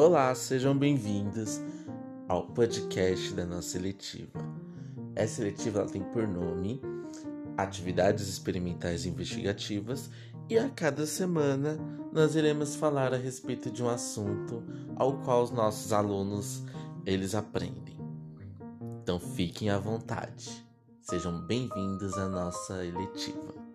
Olá, 0.00 0.34
sejam 0.34 0.74
bem-vindos 0.74 1.60
ao 2.26 2.46
podcast 2.46 3.34
da 3.34 3.44
nossa 3.44 3.68
seletiva. 3.68 4.40
Essa 5.14 5.34
seletiva 5.34 5.84
tem 5.84 6.02
por 6.02 6.26
nome 6.26 6.80
Atividades 7.54 8.26
Experimentais 8.26 9.04
Investigativas 9.04 10.08
e 10.48 10.56
a 10.56 10.70
cada 10.70 11.04
semana 11.04 11.78
nós 12.14 12.34
iremos 12.34 12.76
falar 12.76 13.12
a 13.12 13.18
respeito 13.18 13.70
de 13.70 13.82
um 13.82 13.90
assunto 13.90 14.64
ao 14.96 15.18
qual 15.18 15.42
os 15.42 15.50
nossos 15.50 15.92
alunos 15.92 16.64
eles 17.04 17.34
aprendem. 17.34 17.98
Então 19.02 19.20
fiquem 19.20 19.68
à 19.68 19.78
vontade. 19.78 20.66
Sejam 21.02 21.42
bem-vindos 21.42 22.14
à 22.14 22.26
nossa 22.26 22.86
eletiva. 22.86 23.69